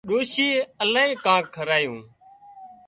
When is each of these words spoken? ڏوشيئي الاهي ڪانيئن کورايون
ڏوشيئي 0.09 0.49
الاهي 0.83 1.11
ڪانيئن 1.25 1.51
کورايون 1.55 1.99